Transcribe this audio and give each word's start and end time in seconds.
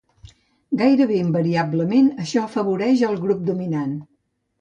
Gairebé 0.77 1.19
invariablement 1.25 2.07
això 2.23 2.45
afavoreix 2.45 3.05
al 3.09 3.21
grup 3.27 3.45
dominant. 3.51 3.93